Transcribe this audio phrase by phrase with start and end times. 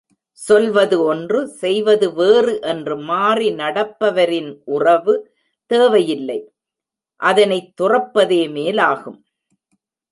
[0.39, 5.15] சொல்வது ஒன்று, செய்வது வேறு என்று மாறி நடப்பவரின் உறவு
[5.71, 6.39] தேவை இல்லை
[7.21, 9.19] அதனைத்துறப்பதே மேலாகும்.